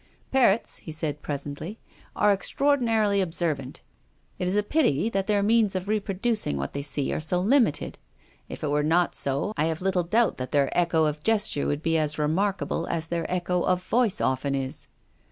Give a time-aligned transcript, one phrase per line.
[0.31, 1.77] "Parrots," he said presently,"
[2.15, 3.81] are extraordi narily observant.
[4.39, 7.99] It is a pity that their means of reproducing what they see are so limited.
[8.49, 11.83] If it were not so, I have little doubt that their echo of gesture would
[11.83, 14.87] be as remarkable as their echo of voice often is."